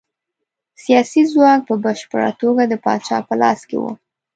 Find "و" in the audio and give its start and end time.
3.79-3.83